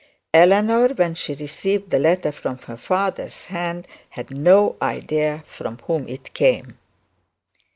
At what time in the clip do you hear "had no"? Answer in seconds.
4.09-4.75